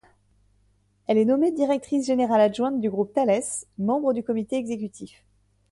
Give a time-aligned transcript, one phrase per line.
[1.05, 3.43] Elle est nommée directrice générale adjointe du groupe Thales,
[3.77, 5.23] membre du comité exécutif.